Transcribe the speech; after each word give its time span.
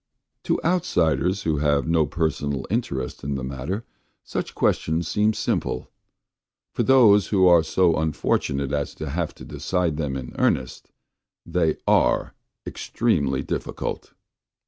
To 0.45 0.59
outsiders 0.63 1.43
who 1.43 1.57
have 1.57 1.87
no 1.87 2.07
personal 2.07 2.65
interest 2.71 3.23
in 3.23 3.35
the 3.35 3.43
matter 3.43 3.85
such 4.23 4.55
questions 4.55 5.07
seem 5.07 5.31
simple; 5.35 5.91
for 6.73 6.81
those 6.81 7.27
who 7.27 7.45
are 7.45 7.61
so 7.61 7.95
unfortunate 7.95 8.71
as 8.71 8.95
to 8.95 9.11
have 9.11 9.35
to 9.35 9.45
decide 9.45 9.97
them 9.97 10.17
in 10.17 10.33
earnest 10.39 10.89
they 11.45 11.77
are 11.85 12.33
extremely 12.65 13.43
difficult. 13.43 14.13